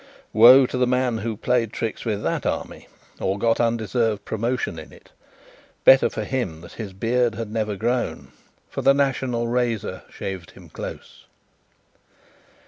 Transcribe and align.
Woe 0.33 0.65
to 0.65 0.79
the 0.79 0.87
man 0.87 1.19
who 1.19 1.37
played 1.37 1.71
tricks 1.71 2.05
with 2.05 2.23
that 2.23 2.43
Army, 2.43 2.87
or 3.19 3.37
got 3.37 3.59
undeserved 3.59 4.25
promotion 4.25 4.79
in 4.79 4.91
it! 4.91 5.11
Better 5.83 6.09
for 6.09 6.23
him 6.23 6.61
that 6.61 6.71
his 6.71 6.91
beard 6.91 7.35
had 7.35 7.51
never 7.51 7.75
grown, 7.75 8.31
for 8.67 8.81
the 8.81 8.95
National 8.95 9.47
Razor 9.47 10.01
shaved 10.09 10.49
him 10.49 10.69
close. 10.69 11.27